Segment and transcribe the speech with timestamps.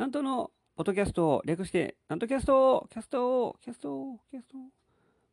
[0.00, 4.56] なんとのポッドキャストを略して、なんとキャストキャストキャストキャスト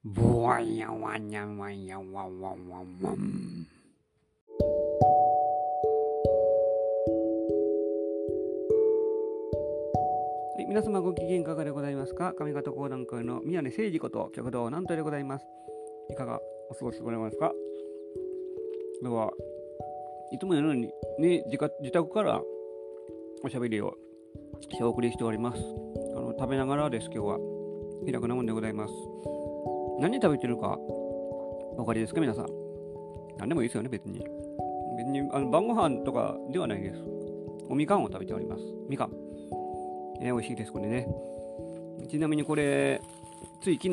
[0.03, 3.67] ボワンヤンワンヤンワンヤンワンワンワンワン。
[10.57, 15.45] はい、皆様ご機嫌いかがでございますか上方講談会の宮根誠二こと極道なんとでございます。
[16.09, 17.53] いかがお過ごしでございますか
[19.01, 19.31] では、
[20.33, 22.41] いつものように、ね、自自宅から
[23.45, 23.95] おしゃべりを
[24.81, 25.61] お送りしております。
[26.15, 27.39] あの食べながらです、今日は。
[28.05, 28.93] 気楽なもんでございます。
[29.99, 32.47] 何食べてるかお分かりですか、皆さん。
[33.37, 34.23] 何でもいいですよね、別に。
[34.97, 37.01] 別にあの晩ご飯とかではないです。
[37.69, 38.63] おみかんを食べております。
[38.89, 39.11] みかん。
[40.21, 41.07] えー、美味しいです、これね。
[42.09, 43.01] ちなみにこれ、
[43.61, 43.91] つい昨日、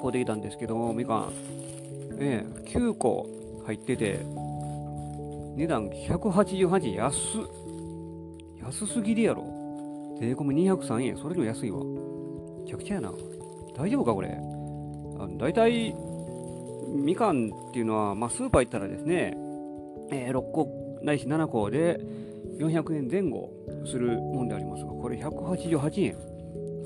[0.00, 1.32] こうできたんですけど、みかん、
[2.18, 3.26] えー、9個
[3.66, 4.20] 入ってて、
[5.56, 7.64] 値段188円、安っ。
[8.64, 9.44] 安すぎるやろ。
[10.20, 11.78] 税込み203円、それでも安いわ。
[12.64, 13.12] めちゃくちゃやな。
[13.76, 14.28] 大丈夫か、これ？
[15.18, 15.94] あの大体、
[16.94, 19.36] みかんっていうのは、まあ、スーパー行ったらですね、
[20.10, 22.00] えー、6個ないし7個で
[22.58, 23.50] 400円前後
[23.86, 26.16] するもんでありますが、これ188円。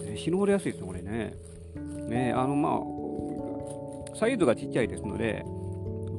[0.04, 1.34] えー死ぬほど安いですね、これね。
[2.08, 2.80] ねあの、ま
[4.14, 5.44] あ、サイズがちっちゃいですので、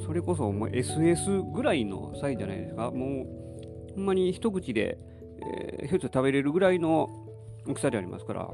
[0.06, 2.92] それこそもう SS ぐらいのサイズじゃないですか。
[2.92, 4.98] もう、ほんまに一口で、
[5.46, 7.10] えー、一つ食べれるぐらいの
[7.68, 8.50] 大きさでありますから、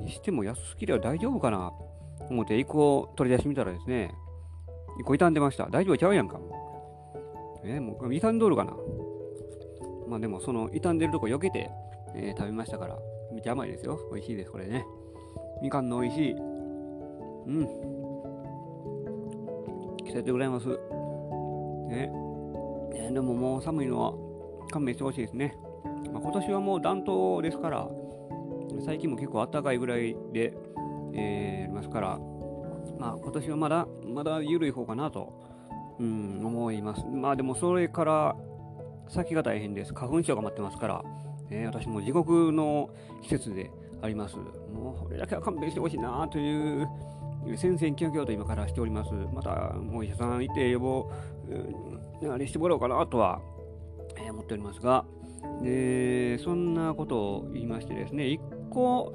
[0.00, 1.72] にしても安すぎれば大丈夫かな
[2.18, 4.14] と思って1個取り出してみたらですね、
[5.00, 5.68] 1個傷んでました。
[5.70, 6.40] 大丈夫ちゃうやんか。
[7.64, 8.74] えー、もう傷んどるかな。
[10.08, 11.70] まあでもその傷んでるとこ避けて、
[12.14, 12.98] えー、食べましたから、
[13.32, 13.98] めっちゃ甘いですよ。
[14.12, 14.84] 美味しいです、これね。
[15.62, 16.32] みかんの美味しい。
[16.32, 16.36] う
[17.50, 17.66] ん。
[20.04, 20.68] 季節でございます。
[20.68, 22.10] ね。
[22.94, 24.12] えーでももう寒いのは
[24.70, 25.56] 勘弁してほしいですね。
[26.22, 27.88] 今年はもう暖冬ですから、
[28.84, 30.54] 最近も結構暖かいぐらいで、
[31.14, 32.18] えーありますから、
[32.98, 35.32] まあ、今年はまだ、まだ緩い方かなと、
[35.98, 37.04] うん、思います。
[37.06, 38.36] まあでもそれから
[39.08, 39.92] 先が大変です。
[39.92, 41.02] 花粉症が待ってますから、
[41.50, 42.90] えー私も地獄の
[43.22, 44.36] 季節であります。
[44.36, 46.88] もうこれだけは勘弁してほしいなという
[47.56, 49.12] 戦々恐々と今からしております。
[49.34, 51.10] また、もう医者さん行って予防、
[52.22, 53.40] うんあれしてもらおうかなとは、
[54.16, 55.04] えー思っておりますが、
[55.62, 58.40] でそんなことを言いましてですね、一
[58.70, 59.14] 個、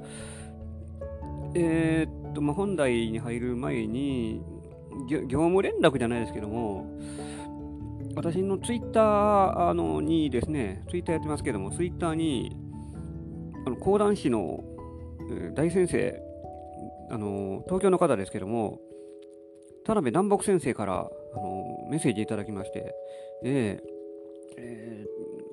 [1.54, 4.42] えーっと、まあ、本題に入る前に、
[5.08, 6.86] 業務連絡じゃないですけども、
[8.16, 12.56] 私のツイッターあのにですね、ツイッターやってますけども、ツイッターに、
[13.66, 14.64] あの講談師の、
[15.30, 16.20] えー大先生、
[17.10, 18.78] あの東京の方ですけども、
[19.84, 22.94] 田辺南北先生からあのメッセージいただきまして、
[23.44, 23.97] えー
[24.56, 25.08] えー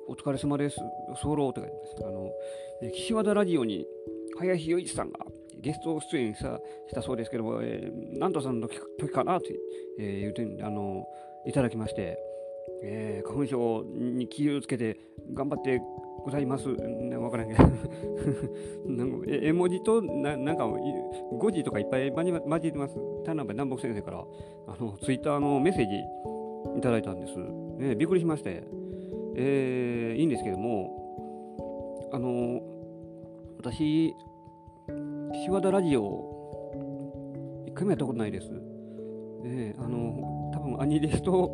[0.08, 0.76] お疲れ様です、
[1.16, 2.06] 早漏って書いてます。
[2.06, 2.30] あの
[2.80, 3.84] え岸和田ラジオに
[4.38, 5.18] 林洋一さんが
[5.60, 9.58] ゲスト出演したしたそうですけども、えー、なんとさんの時かなって、
[9.98, 11.04] えー言うてあの
[11.44, 12.18] いただきまして、
[12.84, 14.96] えー花粉症に気をつけて
[15.34, 15.80] 頑張って
[16.24, 16.68] ございます。
[16.68, 17.62] なんかわからんけど
[18.86, 20.68] なんか絵文字とななんかい
[21.34, 22.94] 5時とかいっぱい混じ混じってます。
[23.24, 24.24] 田辺南北先生から
[24.68, 25.96] あのツイッターのメッセージ
[26.78, 27.36] いただいたんです。
[27.78, 28.62] ね、びっくりしまして、
[29.38, 32.62] えーいいんですけども、あの
[33.58, 34.14] 私、
[35.34, 38.50] 岸和田ラジオ、一回もやったことないです。
[39.42, 41.50] ね、あの多分兄ですと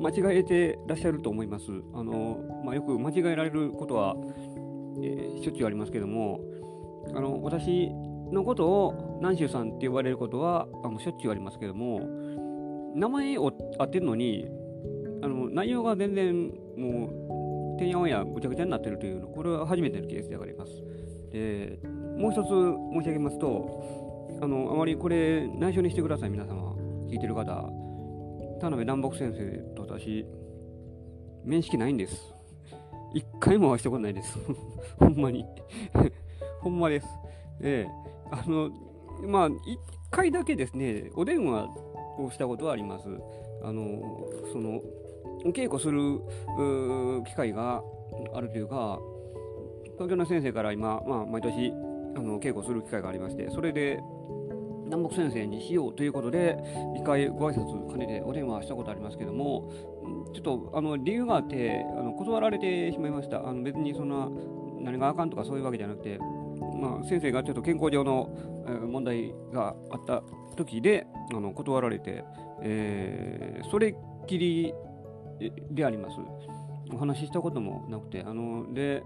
[0.00, 1.66] 間違えてらっしゃると思います。
[1.92, 4.16] あのまあ、よく間違えられることは、
[5.02, 6.40] えーしょっちゅうありますけども、
[7.14, 7.90] あの私
[8.32, 12.00] のことを南州さんって呼ばれることはあのしょっちゅうありますけども、
[12.94, 14.48] 名前を当てるのに、
[15.22, 20.72] あの内容が全然もう、てんやわんやぐちゃぐちゃになってるというの、これは初めてのケースであります。
[21.30, 21.78] で
[22.18, 26.74] もう一つ申し上げますと、あのあまりこれ、内緒にしてください、皆様、
[27.08, 27.70] 聞いてる方。
[28.60, 30.24] 田辺南北先生と私、
[31.44, 32.32] 面識ないんです。
[33.14, 34.38] 一回も会したことないです。
[34.98, 35.44] ほんまに。
[36.60, 37.06] ほんまです。
[37.60, 38.70] ええあの、
[39.26, 39.78] まあ、一
[40.10, 41.68] 回だけですね、お電話
[42.18, 43.08] をしたことはあります。
[43.62, 44.80] あの、その、
[45.46, 46.20] 稽古する
[47.24, 47.82] 機会が
[48.34, 48.98] あるというか、
[49.94, 51.72] 東京の先生から今、まあ、毎年
[52.16, 54.00] あの稽古する機会がありまして、それで
[54.84, 56.56] 南北先生にしようということで、
[56.96, 59.70] 一回ご挨拶兼ねてお電話したことありますけども、
[60.34, 63.46] ちょっとあの理由があってあの断られてしまいました。
[63.46, 64.28] あの別にそんな
[64.80, 66.18] 何があかんとかそういうわけじゃなくて、
[66.80, 68.28] まあ、先生がちょっと健康上の、
[68.86, 70.22] 問題があった
[70.56, 72.24] 時であの断られて、
[72.62, 73.94] えーそれっ
[74.26, 74.74] きり
[75.70, 76.16] であります。
[76.92, 79.02] お話ししたこともなくて、あので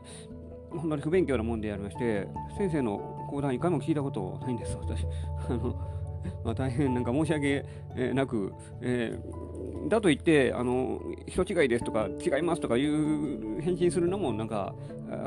[0.70, 2.26] 本当に不勉強なもんでありまして、
[2.58, 5.06] 先生の講談一回も聞いたことないんです、私。
[5.48, 5.96] あの
[6.44, 7.64] まあ、大変なんか申し訳
[8.14, 14.74] なく、えー、だと言ってあの人違いですとか違いますとかいう返信するのもなんか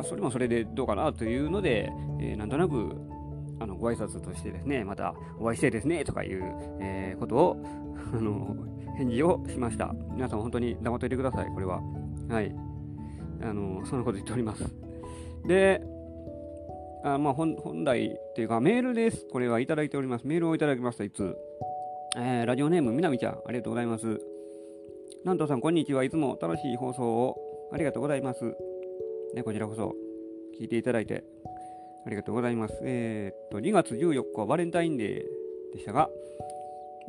[0.03, 2.97] それもそれでどうかなというので、えー、なんとなく
[3.59, 6.41] あのご挨拶としてですねまたお会いしてですねとかいう、
[6.81, 7.63] えー、ことを
[8.13, 8.55] あの
[8.99, 11.81] 返事をしました皆さん本当に黙っていてくださいこれは
[12.29, 12.53] はい
[13.41, 14.63] あのそんなこと言っております
[15.47, 15.81] で
[17.03, 19.25] あまあ本、本来っていうかメールです。
[19.31, 20.27] これはいただいております。
[20.27, 21.33] メールをいただきました、いつ。
[22.17, 24.19] えー、ラジオネームみなみちゃん、ありがとうございます。
[25.23, 26.03] なんとさん、こんにちは。
[26.03, 28.53] いつも楽しい放送をありがとうございます。
[29.33, 29.95] ね、こちらこそ
[30.59, 31.23] 聞いていただいて
[32.05, 32.77] ありがとうございます。
[32.83, 36.09] えー、っと、2月14日はバレンタインデーでしたが、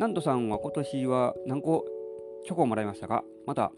[0.01, 1.85] なんとさんは今年は何個
[2.47, 3.23] チョコをもらいましたか？
[3.47, 3.71] また、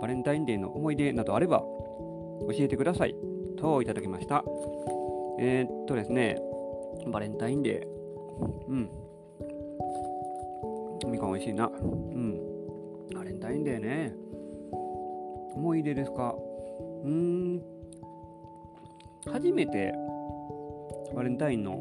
[0.00, 3.14] バレンタインデーの思い出などあれば教えてください。
[3.56, 4.42] といただきました。
[5.38, 6.40] えー、っとですね、
[7.12, 7.88] バレンタインデー。
[8.66, 8.90] うん。
[11.08, 11.66] みかん美味しいな。
[11.66, 12.40] うん。
[13.14, 14.12] バレンタインデーね。
[15.54, 16.34] 思い出ですか？
[17.04, 17.62] うーん。
[19.32, 19.94] 初めて
[21.14, 21.80] バレンタインの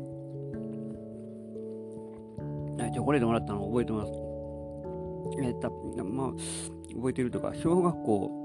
[2.92, 4.12] チョコレートもらったのを覚えてます。
[5.42, 5.70] えー、た
[6.04, 6.32] まあ、
[6.96, 8.40] 覚えてるとか、小学校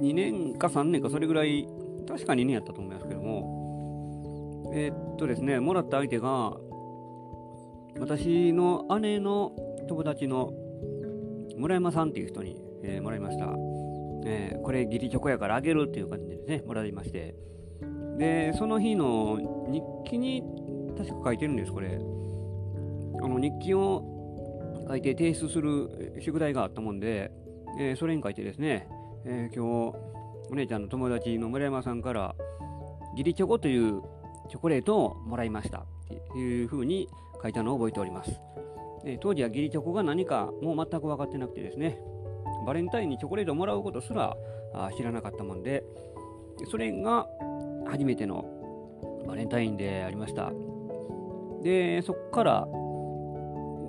[0.00, 1.66] 2年か3年かそれぐらい、
[2.08, 6.56] 確か2年やったと思いますけども、えー、っとですね、もらった相手が、
[7.98, 9.52] 私の姉の
[9.88, 10.52] 友達の
[11.56, 13.54] 村山さんっていう人に、えー、もらいました。
[14.26, 17.34] えー、これ、義理チョコやからあげるっていう感じでね、もらいまして。
[18.18, 19.38] で、その日の
[19.68, 20.42] 日記に
[20.96, 21.98] 確か書いてるんです、これ。
[23.22, 24.02] あの日記を
[24.88, 27.32] 書いて提出する宿題があったもんで、
[27.78, 28.88] えー、それに書いてですね、
[29.24, 29.98] えー、今日、
[30.50, 32.34] お姉ちゃんの友達の村山さんから、
[33.12, 34.02] 義理チョコという
[34.48, 35.82] チョコレートをもらいましたっ
[36.32, 37.08] ていうふうに
[37.42, 38.40] 書いたのを覚えております。
[39.04, 41.98] え当時は義理チョコが何かもう全く分かってなくてですね、
[42.66, 44.36] バレンタインにチョコレートをもらうことすら
[44.74, 45.84] あ知らなかったもんで、
[46.70, 47.26] それが
[47.86, 48.44] 初めての
[49.26, 50.52] バレンタインでありました。
[51.62, 52.68] で、そこから、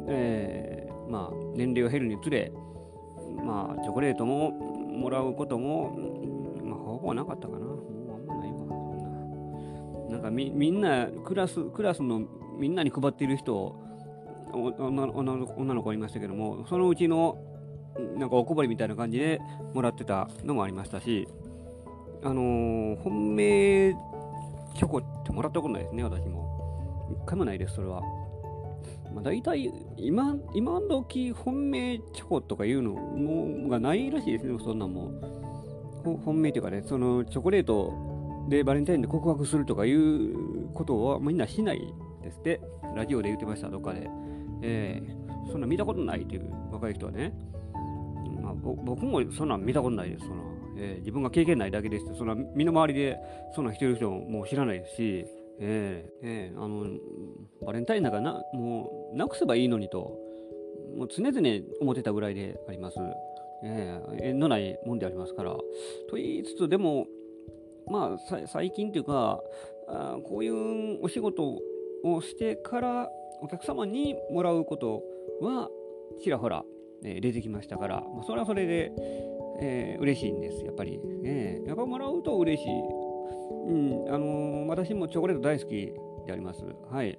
[0.07, 2.51] えー、まあ、年齢を減るにつれ、
[3.44, 5.92] まあ、チョコレートももらうことも、
[6.63, 7.59] まあ、ほぼなかったかな。
[7.59, 7.75] も
[8.09, 8.36] うあんま
[10.09, 12.21] なんかみみんなクラスクラスの
[12.57, 13.75] みんなに配っている人
[14.54, 17.38] 女女の子いましたけどもそのうちの
[18.18, 19.39] なんかお配りみたいな感じで
[19.74, 21.27] もらってたのもありましたし
[22.24, 23.94] あのー、本命
[24.75, 26.48] チョコってもらったことないですね私も。
[27.10, 28.01] 一回もないですそれは、
[29.13, 34.57] まあ、大体今今時本命チョコとかいうのもがないらしいですね。
[34.59, 34.94] そんなん。
[34.94, 35.12] も
[36.24, 37.94] 本命というかねそのチョコレート
[38.50, 41.94] で、バレンタインで告白するとかいうことはみんなしない
[42.24, 42.62] ですって、
[42.95, 44.09] ラジオで言ってました、どっかで。
[44.62, 47.33] えー、そんな見たことないという若い人はね、
[48.42, 53.18] まあ、僕もそんな見たことないです、そのえー、自分が経験ないだけですそんな身の回りで
[53.56, 55.25] そんなしてる人ももう知らないですし、
[55.59, 56.86] えーえー、あの
[57.65, 60.18] バレンタインなんかなもうなくせばいいのにと、
[60.95, 62.98] もう常々思ってたぐらいであります。
[63.63, 65.51] えー、縁のないもんでありますから。
[66.10, 67.08] と言いつつ、でも、
[67.88, 69.41] まあ、最近というか
[69.88, 71.60] あ、こういうお仕事
[72.03, 73.10] をしてから
[73.41, 75.01] お客様にもらうこと
[75.41, 75.70] は
[76.22, 76.63] ちらほら、
[77.03, 78.91] え出てきましたから、まあ、それはそれで、
[79.62, 81.00] えー、嬉しいんです、やっぱり。
[81.00, 82.70] ね、やっぱもらうと嬉しい。
[83.67, 85.93] うん、あのー、私もチョコレート大好き
[86.25, 86.63] であります。
[86.89, 87.17] はい。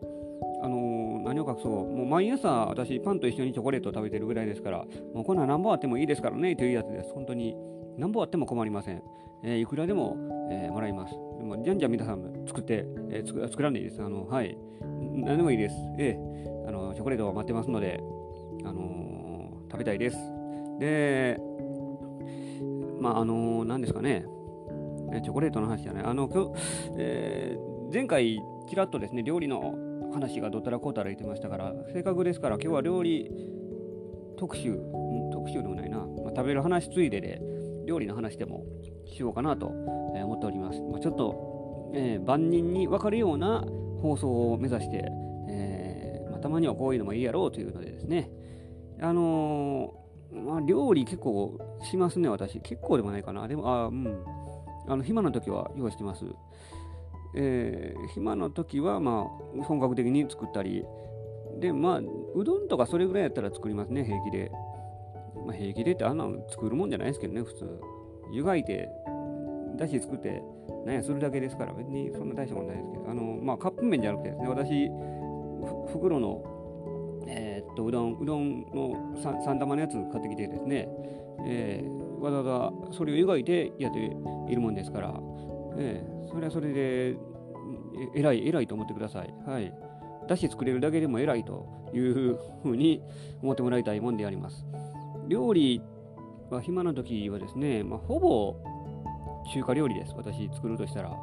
[0.62, 7.12] あのー、何を隠そう、もう毎朝私パンと一緒にチョコレートを食べてるぐらいですから、もうこんな何本あってもいいですからねというやつです。
[7.12, 7.57] 本当に。
[7.99, 9.02] 何本あっても困りません。
[9.43, 10.17] えー、いくらでも、
[10.50, 11.14] えー、もらいます。
[11.14, 14.02] でもじゃんじゃん皆さん作って、えー、作らんでいいです。
[14.02, 14.57] あの、はい。
[14.81, 15.75] 何でもいいです。
[15.99, 18.00] えー、あの、チョコレートを待ってますので、
[18.64, 20.17] あの、食べたいです。
[20.78, 21.38] で、
[23.00, 24.25] まあ、あの、何ですかね、
[25.12, 26.05] えチョコレートの話じゃない。
[26.05, 26.53] あの、今日、
[26.97, 29.75] えー、前回、ちらっとですね、料理の
[30.12, 33.31] 話がどったらこうたら言ってましたから、せっかくですから、今日は料理
[34.37, 34.81] 特集、
[35.33, 37.41] 特集でもないな、まあ、食べる話ついでで、
[37.87, 38.65] 料理の話でも
[39.07, 40.81] しようかなと思っております。
[40.83, 43.65] まあ、ちょっと、えー、万人に分かるような
[44.03, 45.05] 放送を目指して、
[45.49, 48.31] えーまあ、たまにはこういうのもいいやろうというのでですね、
[49.00, 52.61] あのー、まあ、料理結構しますね、私。
[52.61, 53.49] 結構でもないかな。
[53.49, 54.23] でも、あうん。
[54.88, 56.25] あの暇な時は用意してます。
[57.35, 59.26] えー、暇な時は、ま
[59.61, 60.85] あ、本格的に作ったり、
[61.61, 62.00] で、まあ、
[62.35, 64.50] うどんとかそれぐらいやったら作りますね、平気で。
[65.47, 67.80] まあ、平気でってあんなの作るもんじゃないですけどね、普通。
[68.30, 68.88] 湯がいて
[69.76, 70.42] だし作って
[70.85, 74.88] 何やするだけですから別にそんな大したことないですけどあの、まあ、カップ麺じゃなくてですね私
[75.92, 76.42] 袋の
[77.26, 80.88] えー、っとうどんうどんの 3, 3玉のやつ買ってきてですね、
[81.47, 83.99] えー、わざわざそれを湯がいてやって
[84.51, 85.15] いるもんですから、
[85.79, 87.17] えー、それはそれで
[88.15, 89.35] 偉い偉いと思ってください。
[89.47, 89.73] はい
[90.29, 93.03] だし作れるだけでも偉いというふうに
[93.43, 94.67] 思ってもらいたいもんであります。
[95.27, 95.83] 料理
[96.51, 98.57] は暇な時はですね、まあ、ほぼ
[99.53, 101.17] 中華料理です、私作るとしたら。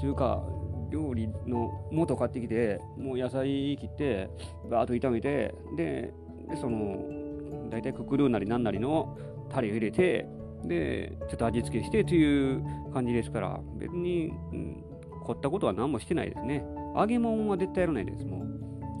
[0.00, 0.42] 中華
[0.90, 4.28] 料理の元買ってきて、もう野菜切って、
[4.68, 6.12] バーッと炒めて、で、
[6.48, 9.16] でその、大体クックルーなりなんなりの
[9.50, 10.26] タレを入れて、
[10.64, 14.84] で、ちょっと味付けしてという感じですから、別に、うん、
[15.24, 16.64] 凝ったことは何もしてないですね。
[16.96, 18.24] 揚げ物は絶対やらないです。
[18.24, 18.46] もう、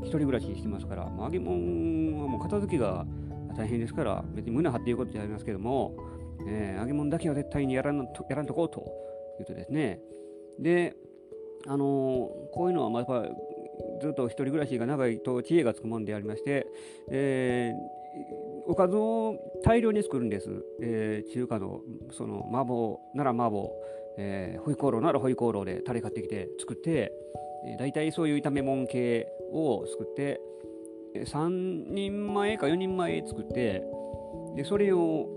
[0.02, 3.06] 一人暮らししてますから、揚げ物はもう片付けが
[3.56, 5.96] 大変ですから、別に胸張っていうことじゃありますけども、
[6.46, 8.80] えー、揚げ物だけは絶対にやらんとやらんとこうと
[9.40, 10.00] いうとですね、
[10.58, 10.94] で、
[11.66, 11.86] あのー、
[12.52, 13.28] こういうのはまあやっぱ
[14.00, 16.66] ずっと一人暮らしが長いと知恵がつくもんでありまして、
[17.10, 20.50] えー、おかずを大量に作るんです。
[20.82, 21.80] えー、中華の
[22.12, 23.68] その麻婆なら麻婆、
[24.18, 27.12] えー、ホイコーローならホイコーローでタレ買ってきて作って、
[27.68, 30.40] えー、大体そういう炒め物系を作って、
[31.14, 33.82] 3人前か4人前作って
[34.56, 35.28] でそれを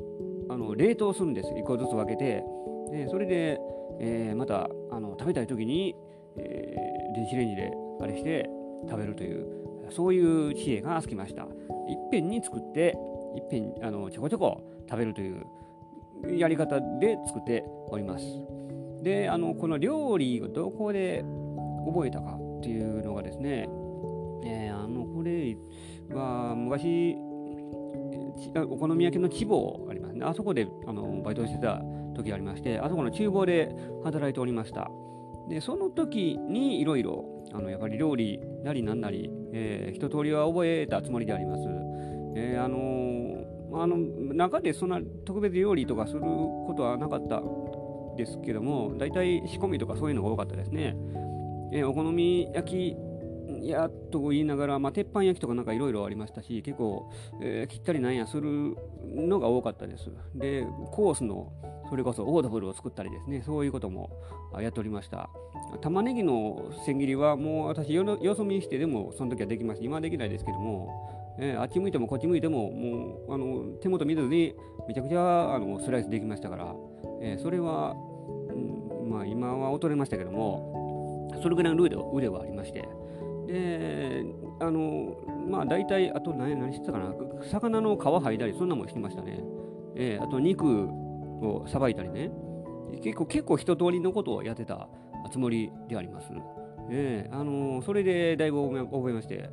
[0.49, 1.49] あの冷凍するんです。
[1.49, 2.43] 1個ずつ分けて。
[2.91, 3.59] でそれで、
[3.99, 5.95] えー、またあの食べたい時に、
[6.37, 7.71] えー、電子レンジで
[8.01, 8.49] あれして
[8.89, 9.45] 食べるという
[9.91, 11.43] そういう知恵がつきました。
[11.43, 11.47] いっ
[12.11, 12.97] ぺんに作って
[13.35, 15.45] いっぺんあのちょこちょこ食べるという
[16.37, 18.25] やり方で作っております。
[19.03, 21.23] であのこの料理をどこで
[21.85, 23.69] 覚えたかっていうのがですね
[24.43, 25.57] えー、あのこれ
[26.09, 27.15] は昔
[28.55, 30.25] お好み焼きの地房ありますね。
[30.25, 31.81] あそこであのバイトしてた
[32.15, 33.69] 時ありましてあそこの厨房で
[34.03, 34.89] 働いておりました。
[35.49, 37.25] でその時にいろいろ
[37.69, 41.63] やっぱり料理なりなんなり、えー、一通りは覚えたつもりであります、
[42.35, 42.77] えー、あの
[43.73, 47.41] あの中でそんな特別料理とかすることはなかった
[48.17, 50.95] ですけども大体仕込みとかそういうのが多かったですね、
[51.71, 52.97] え、お好み焼き
[53.61, 57.09] やと言いながら、まあ、鉄板焼きとかなんかいろいろありましたし、結構、
[57.41, 60.09] えー、切ったりなんやするのが多かったです。
[60.35, 61.51] で、コースの
[61.89, 64.09] それこそオードブルを作ったりですね、そういうことも
[64.59, 65.29] やっておりました。
[65.81, 69.85] 玉ねぎの千切りはもう私、よそ見してでもその時はできました。
[69.85, 74.53] 今はできないですけども、えー、あっち向いてもこっち向いても、もうあの手元見ずに
[74.87, 76.75] めちゃくちゃあのスライスできましたから、
[77.21, 77.95] えー、それは、
[78.49, 82.87] うん、まあ今は劣れましたけども、それぐらいの腕はありまして、
[83.47, 84.25] で、
[84.59, 85.17] あの、
[85.49, 87.13] まあ大体、あと何何してたかな、
[87.49, 89.39] 魚の皮剥いだり、そんなもんしてましたね。
[89.95, 92.31] えー、あと肉をさばいたりね。
[93.01, 94.89] 結構、結構一通りのことをやってた
[95.31, 96.31] つもりであります。
[96.91, 99.49] えー、あのそれでだいぶ覚えまして、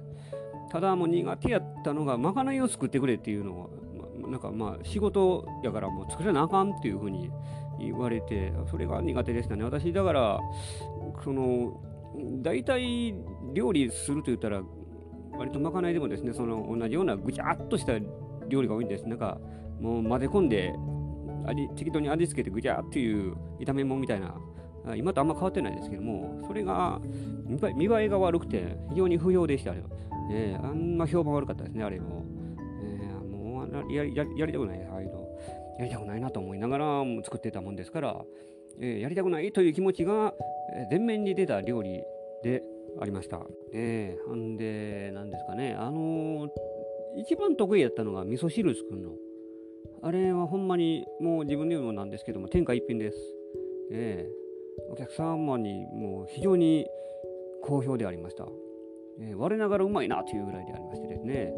[0.71, 3.69] ただもう苦手やったのが、まかないを作ってくれっていうのは、
[4.29, 7.31] なんかまあ仕事やからもう作らなあかんっていうふうに
[7.79, 9.65] 言われて、それが苦手でしたね。
[9.65, 10.41] 私、だから、
[11.23, 11.81] その、
[12.43, 13.15] 大体
[13.53, 14.63] 料理すると言ったら、
[15.39, 17.99] 割とまかないでもですね、その同じようなぐちゃっとした
[18.49, 19.07] 料理が多いんです。
[19.07, 19.39] なんか、
[19.81, 20.75] もう混ぜ込んで、
[21.45, 24.35] 味適当に味付けてぐちゃっていう炒め物みたいな、
[24.97, 27.01] 今とあんま変わってないですけども、それが
[27.77, 29.75] 見栄えが悪くて、非常に不評でした、あ
[30.31, 32.25] え、あんま評判悪かったですね、あれも。
[32.83, 35.27] え、もうやややりたくない、ああいうの。
[35.79, 38.25] やりたくないなと思いながら作ってたもんですから、
[38.81, 40.35] えー、やりたくないという気持ちが
[40.91, 42.03] 前面に出た料理
[42.43, 42.63] で
[43.01, 43.41] ありました。
[43.73, 46.49] えー、んで、なんですかね、あのー、
[47.19, 49.13] 一番得意やったのが味噌汁作るの。
[50.03, 53.19] あれはほんまにもう自分で言うのなんですけども、天下一品です。
[53.91, 56.87] えー、お客様にもう非常に
[57.63, 58.47] 好評でありました。
[59.21, 61.53] えー、我ながらうまいなというぐらいでありましてですね、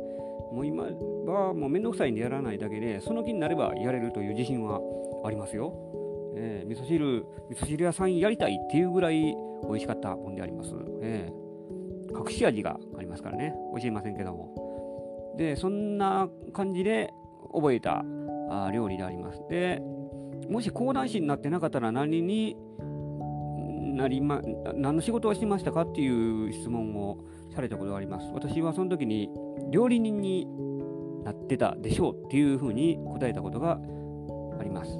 [0.52, 4.80] もう今はもうめんどくさいんでやらないだけで、その気になればやれるという自信は
[5.24, 5.74] ありますよ。
[6.36, 9.34] えー、味噌汁、味噌汁屋さんやりたいっていうぐらい
[9.64, 10.74] 美味しかったもんであります。
[11.02, 15.34] えー、隠し味がありますからね、教えませんけども。
[15.36, 17.10] で、そんな感じで
[17.52, 18.04] 覚えた
[18.50, 19.42] あ料理であります。
[19.48, 19.82] で、
[20.48, 22.56] もし講談師になってなかったら何に
[23.96, 24.40] なりま、
[24.74, 27.18] 何の仕事をしてましたかっていう質問を
[27.58, 28.30] されたことがあります。
[28.32, 29.28] 私はその時に
[29.72, 30.46] 料理人に
[31.24, 33.80] なってたでしょうっていうふうに答えたことが
[34.60, 34.92] あります。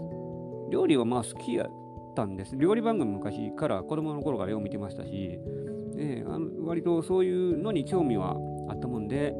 [0.73, 1.71] 料理はまあ好きやっ
[2.17, 2.57] たんです。
[2.57, 5.39] 料理番組昔から子供の頃からよう見てましたし、
[5.97, 8.37] えー、あの割とそういうのに興味は
[8.69, 9.35] あったもんで、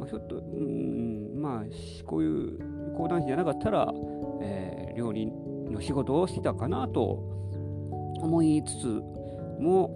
[0.00, 3.92] まあ、ちょっと、うん、まあ、こういう講談師じゃなかったら、
[4.40, 7.22] えー、料理の仕事をしてたかなと
[8.22, 8.86] 思いつつ
[9.60, 9.94] も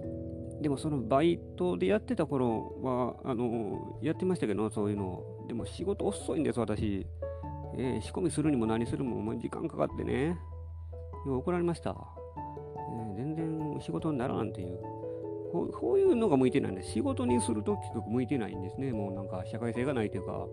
[0.61, 5.23] でもそのバイトでやってた頃はあのやってましたけどそういうの。
[5.47, 7.07] でも仕事遅いんです私、
[7.77, 10.37] えー、仕込みするにも何するももう時間かかってね。
[11.25, 11.95] 怒られました、
[12.77, 14.79] えー、全然仕事にならんっていう。
[15.51, 18.91] こうこういうのが向いてないんで仕事にすると結局向いてないんですね。
[18.91, 20.47] もうなんか社会性がないというか。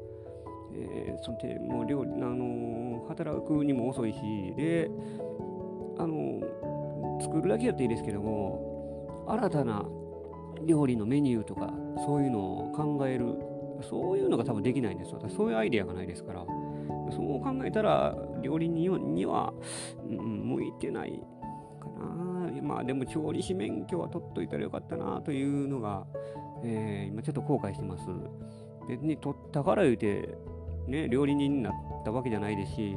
[0.77, 4.19] えー、そてもう料理、あの、働くにも遅いし、
[4.57, 4.91] で、
[5.99, 6.41] あの、
[7.21, 8.74] 作るだけやっていいですけども、
[9.27, 9.85] 新たな
[10.65, 11.73] 料理のメニューとか、
[12.05, 13.35] そういうのを考える、
[13.89, 16.45] そういうのが多分できないんです私、そういうアイデアがないですから、
[17.11, 19.53] そう考えたら、料理人には、
[20.09, 20.17] うん、
[20.49, 21.21] 向いてない
[21.81, 22.63] かな。
[22.63, 26.07] まあでも調理師免許は取っといたらよかったなというのが、
[26.63, 28.07] えー、今ちょっと後悔してます。
[28.89, 30.37] 別に取ったから言うて、
[30.87, 31.73] ね、料理人になっ
[32.05, 32.97] たわけじゃないですし、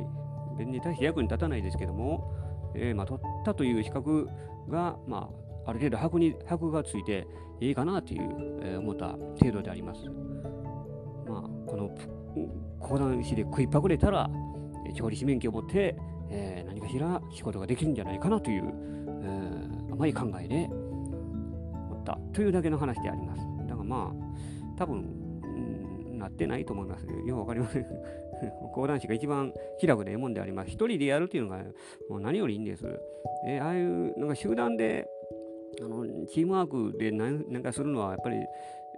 [0.58, 2.34] 別に大して役に立たないですけども、
[2.76, 4.28] えー、まあ、取ったという資格
[4.70, 7.28] が、まあ、ある程度箔に箔がついて
[7.60, 10.06] いいかなという、えー、思った程度であります。
[11.28, 11.96] まあ、この
[12.80, 14.30] 講談師で食いっぱぐれたら、
[14.96, 15.96] 調理師免許を持って、
[16.30, 18.74] えー、何かしら仕事ができるんじゃないかなという、
[19.24, 23.42] えー、甘い考えで思ったというだけの話であります。
[23.68, 25.28] だからまあ、多分
[26.18, 27.06] なってないと思います。
[27.26, 27.86] ようわかりません。
[28.74, 30.70] 講談師が一番気楽でええもんであります。
[30.70, 31.64] 一人でやるっていうのが
[32.10, 32.86] もう何よりいいんです。
[33.48, 35.08] えー、ああいうなんか集団で
[35.82, 38.38] あのチームワークで何かするのはやっぱり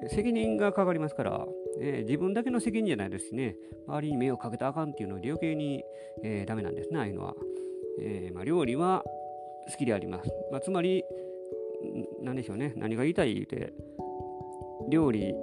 [0.07, 1.45] 責任がかかりますから、
[1.81, 3.55] えー、自分だけの責任じゃないですしね、
[3.88, 5.83] 周りに迷惑かけたらあかんっていうのは余計に、
[6.24, 7.36] えー、ダメなんですね、ああいうのは。
[8.01, 9.03] えーまあ、料理は
[9.69, 10.31] 好きであります。
[10.51, 11.03] まあ、つまり、
[12.21, 13.74] 何でしょうね、何が言いたい言うて、
[14.89, 15.33] 料理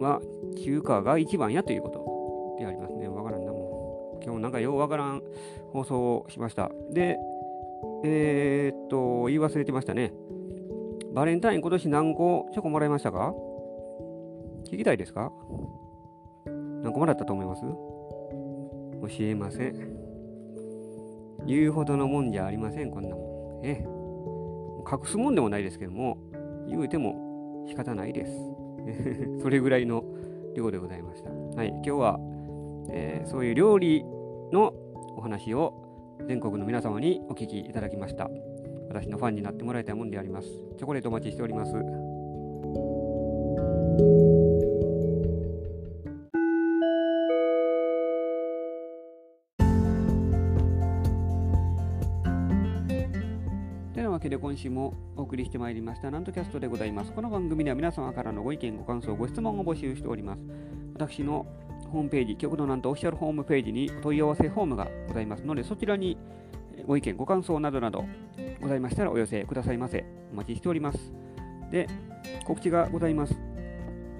[0.00, 0.20] は
[0.64, 3.06] 中華が一番やということでありますね。
[3.08, 4.24] わからんな、もう。
[4.24, 5.22] 今日なんかようわからん
[5.72, 6.72] 放送をしました。
[6.90, 7.16] で、
[8.06, 10.12] えー、っと、言い忘れてましたね。
[11.14, 13.32] バレンタイン今年何個チョコもらいましたか？
[14.66, 15.32] 聞きたいですか？
[16.82, 17.62] 何個もらったと思います？
[17.62, 19.96] 教えません。
[21.46, 23.66] 言うほどのもんじゃありません、こんなもん。
[23.66, 23.86] え
[24.90, 26.18] 隠すもんでもないですけども、
[26.68, 28.32] 言うても仕方ないです。
[29.40, 30.04] それぐらいの
[30.54, 31.30] 量でございました。
[31.30, 32.20] はい、今日は、
[32.90, 34.04] えー、そういう料理
[34.52, 34.74] の
[35.16, 35.83] お話を
[36.26, 38.28] 全国の皆様にお聞きいただきました。
[38.88, 40.48] 私のファンになってもらいたいもんであります。
[40.76, 41.74] チョコレートお待ちしております。
[54.24, 57.12] けで今週もお送りしてまいりましたなんとキャストでございます。
[57.12, 60.42] この番組では皆様からのご意見、ご感想、ご質問を募集しております。
[60.94, 61.46] 私の
[61.94, 66.18] ホームページ、極度なんとオフィシャルホームページにお問い合わせフォームがございますので、そちらに
[66.86, 68.04] ご意見、ご感想などなど
[68.60, 70.04] ございましたらお寄せくださいませ。
[70.32, 70.98] お待ちしております。
[71.70, 71.86] で、
[72.44, 73.34] 告知がございます。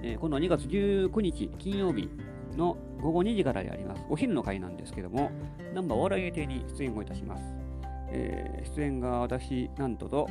[0.01, 2.09] えー、今度は2月19日金曜日
[2.55, 4.05] の午後2時からであります。
[4.09, 5.31] お昼の会なんですけども、
[5.73, 7.43] ナンバーお笑い芸亭に出演をいたします。
[8.09, 10.29] えー、出演が私、なんとと、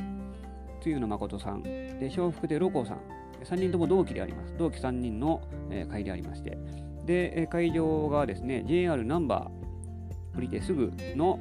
[0.81, 2.99] 露野誠さん、で笑福でロコさん、
[3.43, 4.55] 3人とも同期であります。
[4.57, 6.57] 同期3人の、えー、会でありまして、
[7.05, 11.39] で、会場がですね、JR ナンバー降りてすぐの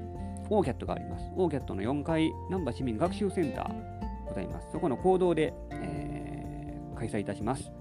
[0.50, 1.24] オーキャットがあります。
[1.36, 4.68] オーキャットの4階、ナンバー市民学習センターございます。
[4.72, 7.72] そこの講堂で、えー、開催いたします。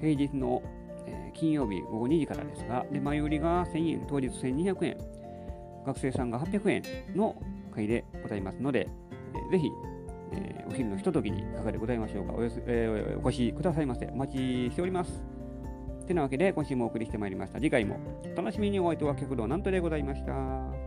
[0.00, 0.62] 平日の、
[1.06, 4.96] えー、金曜日午後2時からですが、で前売りが1000円、当日1200円、
[5.86, 6.82] 学生さんが800円
[7.16, 7.36] の
[7.74, 8.88] 会でございますので、
[9.34, 9.70] えー、ぜひ、
[10.32, 14.06] えー、お昼のひとときにいかがでございましょうかおよす、えー、お越しくださいませ。
[14.06, 14.38] お待ち
[14.70, 15.31] しております。
[16.06, 17.58] てなわけで、今週もお送りしてまいりました。
[17.58, 17.98] 次回も
[18.32, 20.81] お楽しみにお相手は極道なんとでございました。